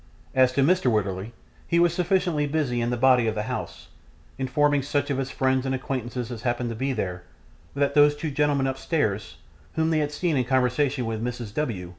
[0.33, 0.89] As to Mr.
[0.91, 1.31] Wititterly,
[1.67, 3.89] he was sufficiently busy in the body of the house,
[4.39, 7.21] informing such of his friends and acquaintance as happened to be there,
[7.75, 9.35] that those two gentlemen upstairs,
[9.75, 11.53] whom they had seen in conversation with Mrs.
[11.53, 11.89] W.